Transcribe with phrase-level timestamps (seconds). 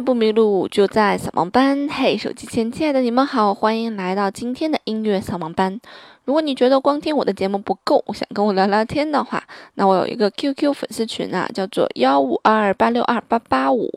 [0.00, 1.88] 不迷路，就在扫盲班。
[1.88, 5.80] 嘿，手机前亲爱的你们好，欢迎来到今天的音乐扫盲班。
[6.24, 9.42] 如果你觉得光听我的节目不够，想跟我聊聊天的话，
[9.74, 13.90] 那我有一个 QQ 粉丝群啊，叫做幺五二八六二八八五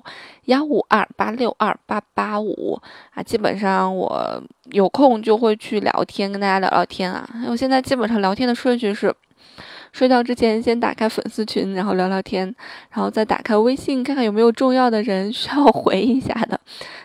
[0.46, 2.80] 幺五二八六二八八五
[3.14, 3.24] 啊。
[3.24, 7.28] 基本上我有空就会去聊天，跟大家聊聊天啊。
[7.48, 9.14] 我现在基本上聊天的顺序是。
[9.98, 12.46] 睡觉之前先打开粉丝群，然后聊聊天，
[12.92, 16.60] 然后再打开微信看看有没有重要的人 需要回一下的，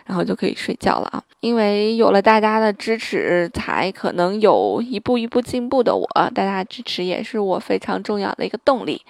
[0.05, 1.23] 然后就可以睡觉了啊！
[1.39, 6.07] 因为有了大家的支持，才可能有一步一步进步的我。
[6.35, 9.01] 大家支持也是我非常重要的一个动力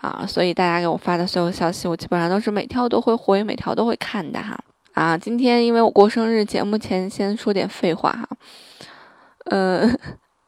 [0.00, 0.24] 啊！
[0.26, 4.58] 所以大家给我发的所有消息，我基本上都是每条都会回，每条都会看的哈。
[4.94, 8.26] 啊，今天因为我过生日，节目前先说点废话哈，
[9.50, 9.98] 嗯。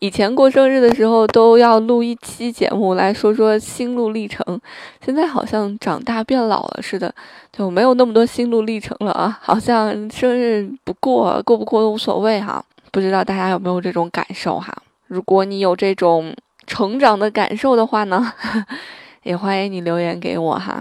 [0.01, 4.61] 以前过生日的时候都要录一期节目来说说心路历程，
[5.05, 7.13] 现在好像长大变老了似的，
[7.53, 9.39] 就没有那么多心路历程了啊！
[9.43, 14.73] 好像生日不过过不过都无所谓哈，不知道大家有没有这种感受哈？
[15.09, 16.33] 如果你有这种
[16.67, 18.33] 成长的感受的话呢，
[19.25, 20.81] 也欢迎你留言给我哈。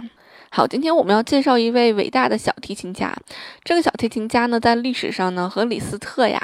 [0.50, 3.16] 好，今天我们要介绍一位伟大的小提琴家。
[3.64, 6.42] 这个小提琴家呢，在历史上呢，和李斯特呀，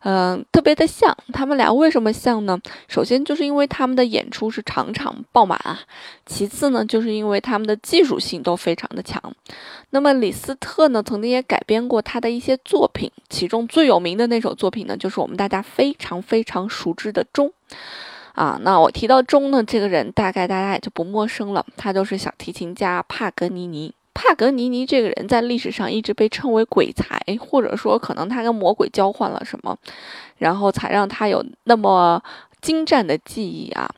[0.00, 1.16] 嗯，特别的像。
[1.32, 2.58] 他们俩为什么像呢？
[2.88, 5.78] 首先就是因为他们的演出是场场爆满啊。
[6.26, 9.22] 其次呢，就是因为他们的技术性都非常的强。
[9.90, 17.48] 那么李斯特呢，曾经也改编过他的一些作品，其中最有名的那首作品呢，就是我们大家非常非常熟知的《钟》。
[18.34, 23.94] 啊，那我提到钟呢，这个人大概大家也就不陌生了，他就是小提琴家帕格尼尼。
[24.14, 29.76] 帕格尼尼这个人在历史上一直被称为鬼才，或者说可能他跟魔鬼交换了什么，
[30.38, 32.22] 然后才让他有那么
[32.60, 33.90] 精湛的记忆啊。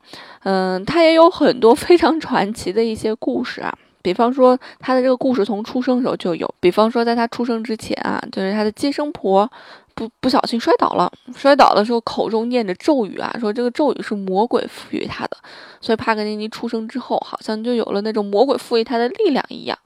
[0.43, 9.49] 嗯，他也有很多非常传奇的一些故事啊，比方说他的这个故事从出生时候就有，比方说在他出生之前啊，就是他的接生婆。
[9.95, 15.37] 不不小心摔倒了，摔倒的时候口中念着咒语啊，说这个咒语是魔鬼赋予他的，
[15.79, 19.77] 所以帕格尼尼出生之后好像就有了那种魔鬼赋予他的力量一样，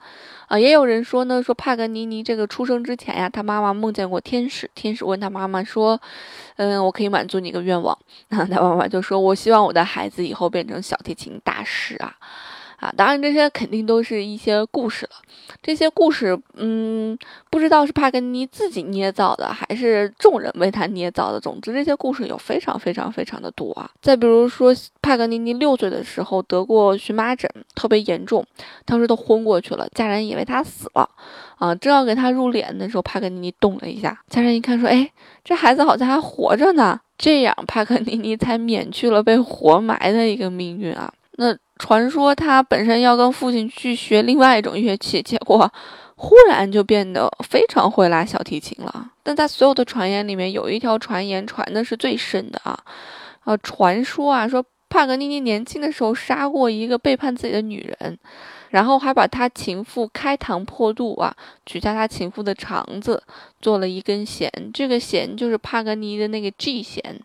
[0.48, 6.02] 啊，也有人说呢，说帕格尼尼这个出生之前呀，他妈妈梦见过天使，天使问他妈妈说，
[6.58, 7.96] 嗯，我可以满足你一个愿望，
[8.30, 12.16] 然 后他妈妈就说，我希望我的孩子以后变成小提琴大师啊。
[12.80, 15.12] 啊，当然这些肯定都是一些故事了。
[15.62, 17.18] 这些故事，嗯，
[17.50, 21.40] 不知道是帕格尼尼自己捏造的，还是众人为他捏造的。
[21.40, 23.90] 总之，这些故事有非常非常非常的多啊。
[24.02, 28.46] 再比如说，帕格尼尼六岁的时候得过荨麻疹，特别严重，
[28.86, 31.10] 当时都昏过去了，家人以为他死了。
[31.58, 35.12] 啊，正要给他入殓的时候，帕格尼尼动了一下，家人一看说：“哎，
[35.44, 41.12] 这孩子好像还活着呢。”这样，帕格尼尼才免去了被活埋的一个命运啊。
[41.40, 41.58] 那。
[41.82, 45.72] 传说他本身要跟父亲去学另外一种乐器，结果
[46.18, 49.12] 忽然就变得非常会拉小提琴了。
[49.24, 52.78] 但在所有的传言里面，有一条传言传的是最深的啊，
[53.46, 58.20] 呃，传说啊，说帕格尼尼年轻的时候杀过一个背叛自己的女人，
[58.72, 61.34] 然后还把他情妇开膛破肚啊，
[61.66, 63.24] 取下他情妇的肠子
[63.62, 67.22] 做了一根弦，这个弦就是帕格尼的那个 G 弦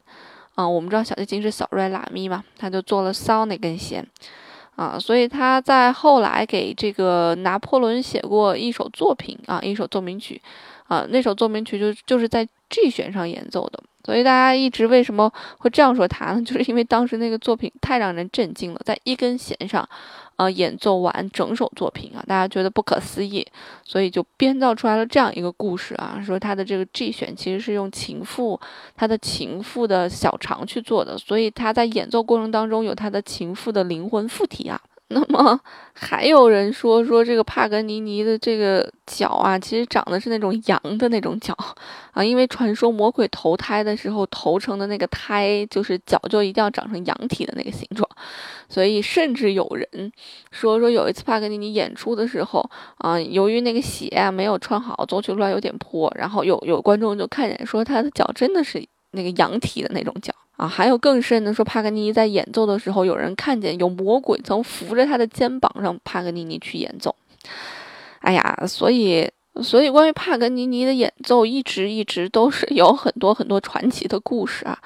[0.55, 0.69] 啊。
[0.69, 4.07] 我们知道小提琴是小瑞拉咪嘛，他就做了骚那根弦。
[4.77, 10.43] 啊，所以他在后来给这个拿破仑写过一首作品啊，一首奏鸣曲，
[10.89, 13.81] 啊，那首奏鸣曲就就是在 G 弦上演奏的。
[14.05, 16.43] 所以大家一直为什么会这样说他呢？
[16.45, 19.89] 就是因为当时那个作品太让人震惊了，在一根弦上，
[20.37, 23.47] 呃，演奏完整首作品啊，大家觉得不可思议，
[23.85, 28.61] 所以就编造出来了这样一个故事啊，说他的这个 G 弦其实是用情妇
[28.97, 34.81] 他的情妇的小肠去做的，所以他在演奏过程当中有他的情妇的灵魂附体啊。
[35.15, 35.59] 那么
[35.93, 41.57] 还有人说说这个帕格尼尼的这个脚啊，其实长的是那种羊的那种脚
[42.11, 48.09] 啊，因为传说魔鬼投胎的时候投成的那个胎就是脚就一定要长成羊体的那个形状，
[48.69, 50.13] 所以甚至有人
[50.51, 52.69] 说说有一次帕格尼尼演出的时候
[52.99, 60.35] 啊，由于那个鞋啊没有穿好，走起路来有点坡，然后有有观众就看见说他的脚真的是那个羊体的那种脚。
[60.57, 67.15] 啊，还有更深的说，帕格尼尼在演奏的时候，有人看见有魔鬼曾扶着他的肩膀让帕格尼尼去演奏。
[68.21, 69.29] 哎呀，所以，
[69.61, 74.79] 所以关于帕格尼尼的演奏，一直一直都是有很多很多传奇的故事啊，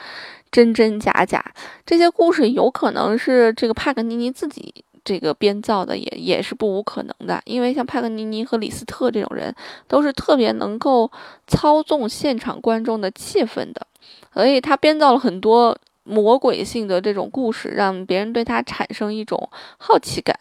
[0.51, 1.45] 真真假假。
[1.85, 4.75] 这些故事有可能是这个帕格尼尼自己
[5.05, 7.41] 这个编造的，也也是不无可能的。
[7.45, 9.55] 因为像帕格尼尼和李斯特这种人，
[9.87, 11.11] 都是特别能够
[11.47, 13.87] 操纵现场观众的气氛的。
[14.33, 20.39] 所以他编造了很多魔鬼性的这种故事，让别人对他产生一种好奇感。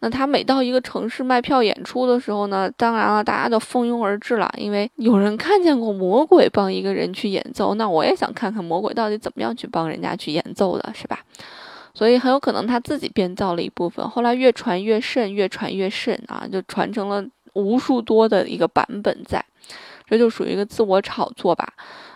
[0.00, 11.18] 那他每到一个城市卖票演出的时候呢，当然了，大家都蜂拥而至了，因为有人看见过魔鬼帮一个人去演奏，那我也想看看魔鬼到底怎么样去帮人家去演奏的，是吧？
[11.94, 17.24] 所以很有可能他自己编造了一部分，后来越传越甚，越传越甚啊，就传成了
[17.54, 19.44] 无数多的一个版本在，
[20.06, 21.72] 这就属于一个自我炒作吧。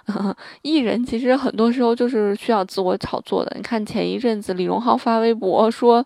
[0.62, 3.52] 艺人其实很多时候就是需要自我炒作的。
[3.56, 6.04] 你看前一阵子李荣浩发微博说，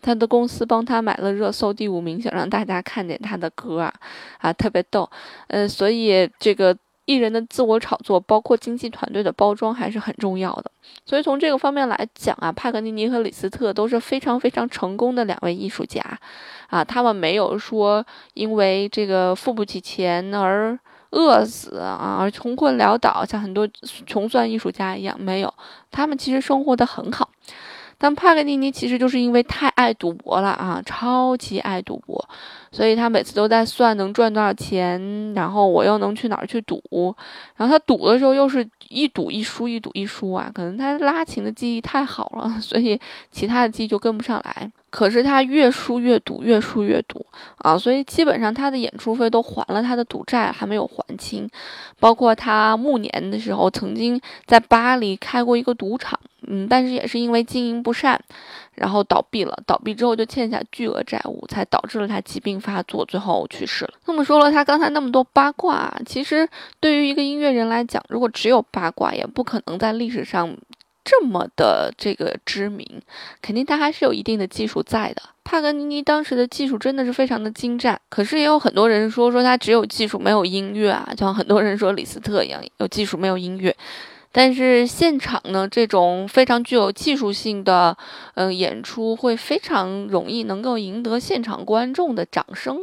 [0.00, 3.92] 他的公司帮他买了热搜第五名，想让大家看见他的歌啊，
[4.38, 5.08] 啊特别逗。
[5.48, 6.76] 嗯，所以这个。
[7.06, 10.70] 艺人的自我炒作，包括经纪团队的包装，还是很重要的。
[11.04, 16.00] 所以从这个方面来讲啊，帕格尼尼和李斯特都是非常非常成功的两位艺术家，
[16.70, 18.02] 啊，他们没有说
[18.32, 20.78] 因为这个付不起钱而
[21.14, 23.66] 饿死啊，穷困潦倒，像很多
[24.04, 25.54] 穷酸艺术家一样，没有，
[25.90, 27.30] 他们其实生活的很好。
[27.96, 32.28] 但帕格尼尼其实就是因为太爱赌博了啊，超级爱赌博，
[32.72, 36.82] 所以他每次都在算能赚多少钱，然后我又能去哪儿去赌，
[37.56, 43.00] 然后他赌的时候又是一赌一输，一赌一输啊，可能他拉琴的技艺太好了， 所以
[43.30, 44.70] 其他的技艺就跟不上来。
[44.94, 47.26] 可是他越输越赌，越输越赌
[47.58, 51.50] 啊，所以基本上他的演出费都还了，他的赌债还没有还清，
[51.98, 56.16] 包括他暮年的时候曾经在巴黎开过一个赌场。
[56.46, 58.20] 嗯，但是也是因为经营不善，
[58.74, 59.58] 然后倒闭了。
[59.66, 63.94] 倒闭之后就欠下巨额债务，才导致了他疾病发作，最后去世了。
[64.04, 66.46] 那么说了，他刚才那么多八卦，其实
[66.78, 70.54] 对于一个音乐人来讲，如果只有八卦，也不可能在历史上
[71.04, 73.02] 这么的这个知名。
[73.42, 75.22] 肯定他还是有一定的技术在的。
[75.44, 83.76] 帕格尼尼当时的技术真的是非常的精湛，可是也有很多人说说他只有技术没有音乐啊，就像很多人说李斯特一样，有技术没有音乐。
[84.36, 87.96] 但是现场呢，这种非常具有技术性的，
[88.34, 92.76] 嗯，演出会非常容易能够赢得现场观众的掌声，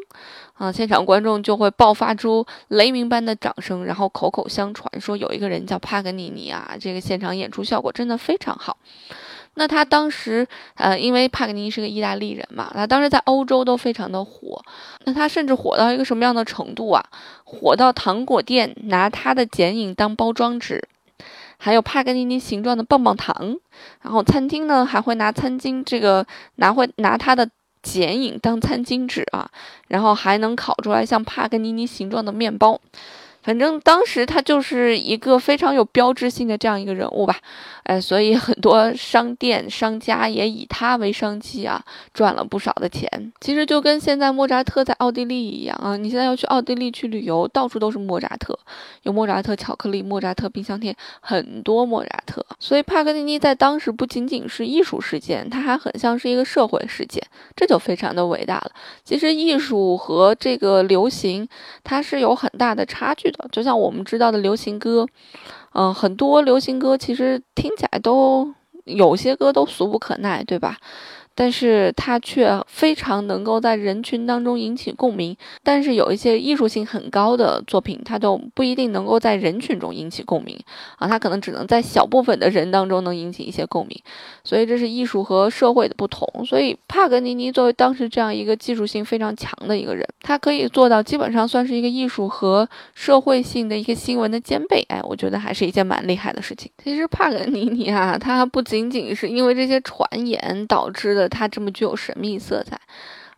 [0.54, 8.78] 啊，现场观众就会爆发出雷鸣般的掌声，然后口口相传说有一个人叫帕格尼尼啊，这个现场演出效果真的非常好。
[9.56, 14.64] 那他当时，呃，因为帕格尼尼是个意大利人嘛，他当时在欧洲都非常的火，
[15.04, 17.04] 那他甚至火到一个什么样的程度啊？
[17.44, 20.88] 火到糖果店拿他的剪影当包装纸。
[21.64, 23.56] 还有帕格尼尼形状的棒棒糖，
[24.02, 26.26] 然后餐厅呢还会拿餐巾这个
[26.56, 27.48] 拿会拿它的
[27.84, 29.48] 剪影当餐巾纸啊，
[29.88, 32.82] 然后还能烤出来像帕格尼尼形状的面包。
[33.44, 37.36] 反正当时他就是一个非常有标志性的这样一个人物吧，
[37.84, 41.84] 哎，所以很多商店商家也以他为商机啊，
[42.14, 43.10] 赚了不少的钱。
[43.42, 48.58] 其实就跟现在莫扎特在奥地利一样啊，你现在要去奥地利去旅游，到处都是莫扎特，
[49.02, 52.46] 有莫扎特巧克力、莫扎特冰箱贴，很多莫扎特。
[52.60, 57.24] 所以帕格尼尼在当时不仅仅是艺术事件，他还很像是一个社会事件，
[57.56, 58.72] 这就非常的伟大了。
[59.04, 61.48] 其实艺术和这个流行，
[61.84, 63.31] 它是有很大的差距。
[63.52, 65.06] 就像我们知道的流行歌，
[65.74, 68.54] 嗯，很多流行歌其实听起来都
[68.86, 70.78] 有些歌都俗不可耐，对吧？
[71.42, 75.36] 但是它却非常能够在人群当中引起共鸣。
[75.64, 80.56] 但是有一些艺术性很高的作品，它就不一定能够在人群中引起共鸣
[81.00, 84.00] 啊，它可能只能在小部分的人当中能引起一些共鸣。
[84.44, 86.28] 所以这是艺术和社会的不同。
[86.46, 94.86] 所以帕格尼尼作为当时这样一个技术性非常强的一个人，他可以做到基本上算是一个艺术和社会性的一个新闻的兼备。
[94.90, 96.72] 哎，我觉得还是一件蛮厉害的事情。
[96.84, 101.31] 其实帕格尼尼啊，他不仅仅是因为这些传言导致的。
[101.32, 102.80] 他这么具有神秘色彩，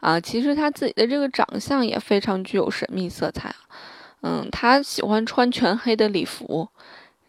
[0.01, 3.55] 啊，其实他自己的这个长相也非常具有神秘色彩，
[4.21, 6.67] 嗯，他喜欢穿全黑的礼服，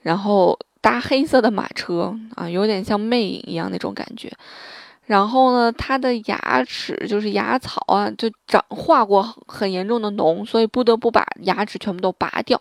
[0.02, 4.33] 然后搭黑色的马车啊，有点像魅影一样那种感觉。
[5.06, 12.59] 然后呢，他的牙齿就是牙槽啊，就长化过很严重的脓，所以不得不把牙齿全部都拔掉。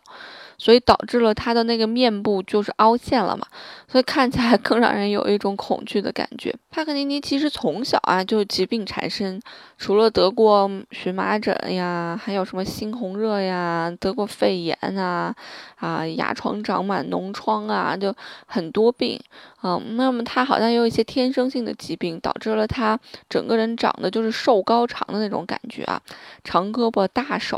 [0.57, 3.45] 所以导致了他的那个面部就是凹陷了嘛，
[3.87, 6.53] 所以看起来更让人有一种恐惧的感觉。
[6.69, 9.39] 帕克尼尼其实从小啊就疾病缠身，
[9.77, 15.33] 除了得过荨麻疹呀，还有什么猩红热呀，得过肺炎啊，
[15.75, 18.13] 啊牙床长满脓疮啊，就
[18.45, 19.19] 很多病。
[19.65, 26.01] 嗯，那么他好像有一些天生性的疾病，导致了他整个人长得就是瘦高长的那种感觉啊，
[26.43, 27.57] 长胳膊大手，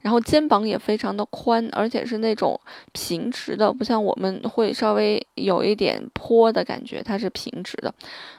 [0.00, 2.60] 然后肩膀也非常的宽，而且是那种
[2.92, 7.92] 平直的，不像我们会稍微有一点坡的感觉，它是平直的。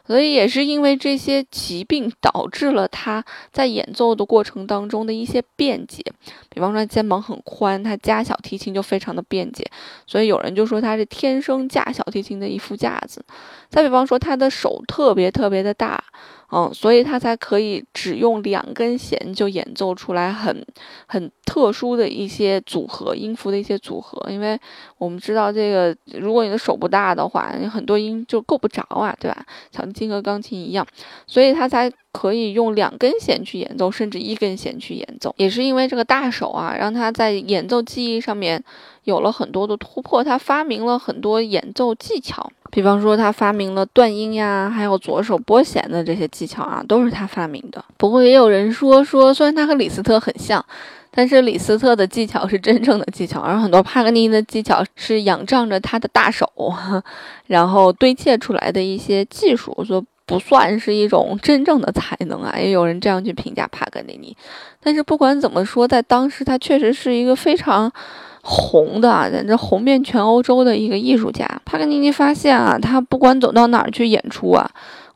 [0.08, 6.02] 所以也是因为这些疾病导致了他在演奏的过程当中的一些便捷，
[6.50, 9.70] 比方说肩膀很宽，他夹小提琴就非常的便捷，
[10.08, 13.24] 所以有人就说他是天生架小提琴的一副架子。
[13.70, 16.04] 再比方说他的手特别特别的大。
[16.50, 20.66] 嗯，所以他才可以只用两根弦就演奏出来很
[21.06, 24.58] 很特殊的一些组合音符的一些组合，因为
[24.98, 29.46] 我们知道这个，如果你的手不大的话，你很多音就够不着啊，对吧？
[29.76, 30.86] 小琴和钢琴一样，
[31.25, 38.63] 所以他才可以用两根弦去演奏，甚至一根弦去演奏，也是因为这个大手啊，让他在演奏技艺上面
[39.06, 42.51] 有了很多的突破，他发明了很多演奏技巧。
[42.70, 47.84] 比方说，他发明了断音呀，还有左手拨弦的这些技巧啊，都是他发明的。
[47.96, 50.63] 不过也有人说说，虽然他和李斯特很像，
[51.18, 56.48] 但是李斯特的技巧是真正的技巧，而很多帕格尼尼的技巧是仰仗着他的大手，
[57.48, 62.54] 然后堆砌出来的一些技术，说不算是一种真正的才能啊。
[62.56, 64.38] 也有人这样去评价帕格尼尼。
[64.80, 67.92] 但是不管怎么说，在当时他确实是一个非常。
[68.50, 74.66] 红的，在这红遍全欧洲的一个艺术家帕格尼尼发现啊，他不管走到哪儿去演出啊，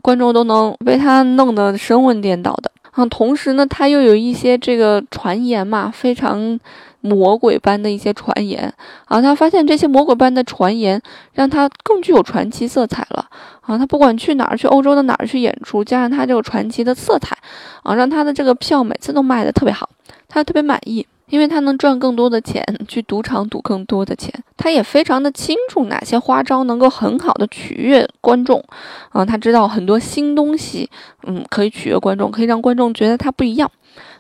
[0.02, 3.06] 观众都能被他弄得神魂颠倒的啊。
[3.06, 6.60] 同时呢，他又有一些这个传言嘛，非常
[7.02, 8.74] 魔鬼般的一些传言
[9.06, 9.22] 啊。
[9.22, 11.02] 他发现这些魔鬼般的传言
[11.34, 13.28] 让他更具有传奇色彩了
[13.62, 13.78] 啊。
[13.78, 17.38] 他不管去哪儿，去欧洲的哪儿去演出，加上他这个传奇的色彩
[17.84, 19.90] 啊，让他的这个票每次都卖的特别好，
[20.28, 21.06] 他特别满意。
[21.32, 28.62] 因为他能赚更多的钱，去赌场赌更多的钱，他也非常的清楚哪些花招能够很好的取悦观众，
[29.10, 30.90] 啊，他知道很多新东西，
[31.24, 33.72] 嗯，可以取悦观众，可以让观众觉得他不一样，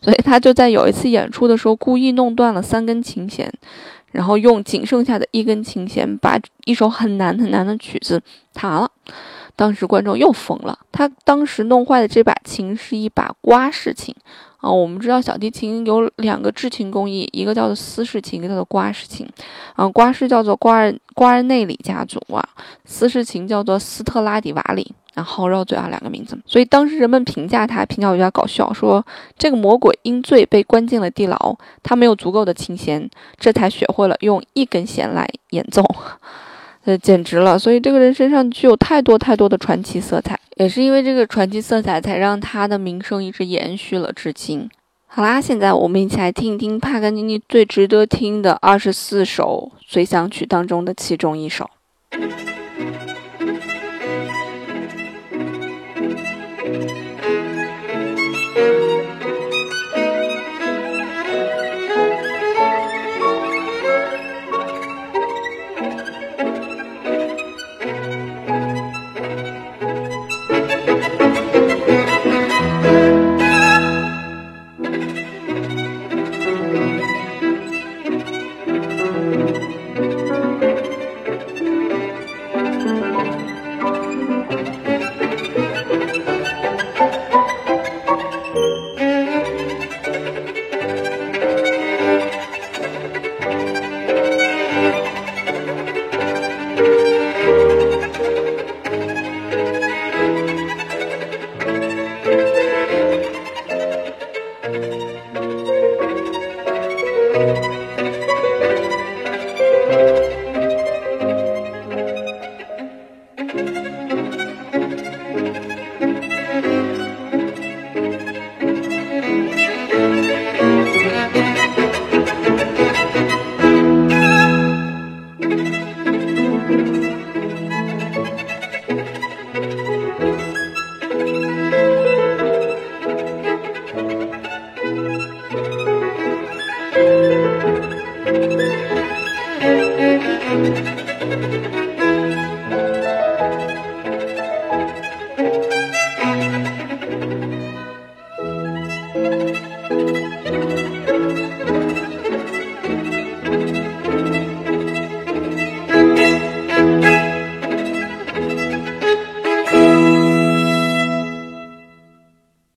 [0.01, 3.51] 所以他就在有一次演出的时候故意弄断了三根琴弦，
[4.13, 8.21] 然后用仅剩下的一根琴弦把一首很难很难的曲子
[8.53, 8.89] 弹了，
[9.57, 10.79] 当时观众又疯了。
[10.93, 14.15] 他当时弄坏的这把琴是一把刮式琴。
[14.61, 19.27] 啊，我们知道小提琴有两个制琴工艺，一个叫做斯氏琴，一个叫做刮式琴。
[19.75, 22.47] 啊，刮式叫做瓜尔瓜尔内里家族啊，
[22.85, 24.95] 斯氏琴叫做斯特拉迪瓦里。
[25.13, 26.39] 然后绕嘴啊，两个名字。
[26.45, 29.05] 所以当时人们评价他，评价比较搞笑，说
[29.37, 31.53] 这个魔鬼因罪被关进了地牢，
[31.83, 35.83] 他没有足够的琴弦，这才学会了用一根弦来演奏。
[36.83, 37.59] 呃，简直了！
[37.59, 44.67] 所以这个人身上具有太多太多的传奇色彩，也是因为这个传奇色彩，才让他的名声一直延续了至今。
[45.05, 51.69] 好啦，现在我们一起来听一听帕格尼尼最值得听的二十四首随想曲当中的其中一首。